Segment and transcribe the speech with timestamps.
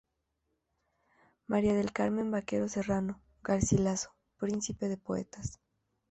[1.47, 5.59] M.ª del Carmen Vaquero Serrano, "Garcilaso, príncipe de poetas.